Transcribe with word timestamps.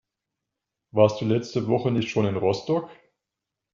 Warst 0.89 1.21
du 1.21 1.25
letzte 1.25 1.67
Woche 1.67 1.91
nicht 1.91 2.09
schon 2.09 2.25
in 2.25 2.35
Rostock? 2.35 2.89